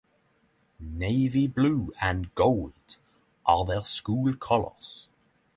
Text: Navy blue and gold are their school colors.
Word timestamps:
Navy 0.79 1.45
blue 1.47 1.93
and 2.01 2.33
gold 2.33 2.97
are 3.45 3.65
their 3.67 3.83
school 3.83 4.33
colors. 4.35 5.07